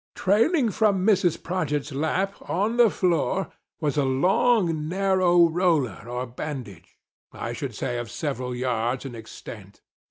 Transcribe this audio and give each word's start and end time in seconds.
Trailing 0.15 0.71
from 0.71 1.05
Mrs. 1.05 1.37
Prodgit's 1.43 1.91
lap, 1.93 2.33
on 2.49 2.77
the 2.77 2.89
floor, 2.89 3.51
was 3.79 3.97
a 3.97 4.03
long 4.03 4.89
narrow 4.89 5.47
roller 5.47 6.05
or 6.09 6.25
bandage— 6.25 6.97
I 7.31 7.53
should 7.53 7.75
say, 7.75 7.99
of 7.99 8.09
several 8.09 8.55
yards 8.55 9.05
in 9.05 9.13
extent. 9.13 9.81